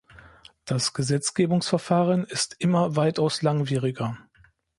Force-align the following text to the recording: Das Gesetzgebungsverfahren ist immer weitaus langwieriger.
Das 0.65 0.93
Gesetzgebungsverfahren 0.93 2.23
ist 2.23 2.55
immer 2.57 2.95
weitaus 2.95 3.43
langwieriger. 3.43 4.17